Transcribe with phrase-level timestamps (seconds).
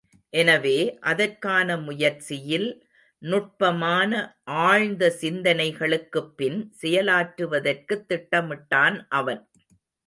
[0.33, 0.77] எனவே
[1.01, 2.67] அதற்கான முயற்சியில்
[3.21, 4.11] நுட்பமான
[4.61, 9.43] ஆழ்ந்த சிந்தனைகளுக்குப் பின் செயலாற்றுவதற்குத் திட்டமிட்டான் அவன்.